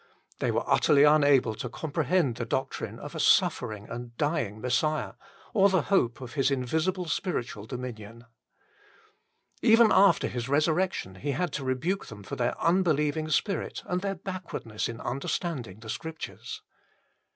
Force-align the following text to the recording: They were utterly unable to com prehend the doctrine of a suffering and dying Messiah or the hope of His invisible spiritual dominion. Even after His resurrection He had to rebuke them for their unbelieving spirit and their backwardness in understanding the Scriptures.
They 0.39 0.49
were 0.49 0.67
utterly 0.67 1.03
unable 1.03 1.53
to 1.53 1.69
com 1.69 1.91
prehend 1.91 2.37
the 2.37 2.43
doctrine 2.45 2.97
of 2.97 3.13
a 3.13 3.19
suffering 3.19 3.87
and 3.87 4.17
dying 4.17 4.59
Messiah 4.59 5.13
or 5.53 5.69
the 5.69 5.83
hope 5.93 6.21
of 6.21 6.33
His 6.33 6.49
invisible 6.49 7.05
spiritual 7.05 7.67
dominion. 7.67 8.25
Even 9.61 9.91
after 9.91 10.27
His 10.27 10.49
resurrection 10.49 11.13
He 11.17 11.33
had 11.33 11.53
to 11.53 11.63
rebuke 11.63 12.07
them 12.07 12.23
for 12.23 12.35
their 12.35 12.59
unbelieving 12.59 13.29
spirit 13.29 13.83
and 13.85 14.01
their 14.01 14.15
backwardness 14.15 14.89
in 14.89 14.99
understanding 14.99 15.81
the 15.81 15.89
Scriptures. 15.89 16.63